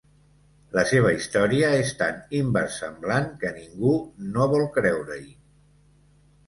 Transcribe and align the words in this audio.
La 0.77 0.83
seva 0.91 1.11
història 1.17 1.69
és 1.81 1.91
tan 1.99 2.17
inversemblant 2.39 3.31
que 3.45 3.55
ningú 3.61 3.95
no 4.33 4.53
vol 4.57 4.69
creure-hi. 4.81 5.33